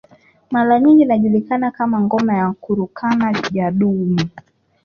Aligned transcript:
Mara 0.51 0.79
nyingine 0.79 1.05
inajulikana 1.05 1.71
kama 1.71 1.99
ngoma 2.01 2.33
ya 2.37 2.51
kurukan 2.53 3.35
Jadumu 3.51 4.29